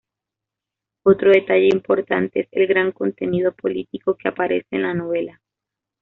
Otro 1.03 1.29
detalle 1.31 1.67
importante, 1.67 2.39
es 2.39 2.47
el 2.53 2.65
gran 2.65 2.91
contenido 2.91 3.51
político 3.55 4.17
que 4.17 4.29
aparece 4.29 4.65
en 4.71 4.81
la 4.81 4.95
novela. 4.95 5.39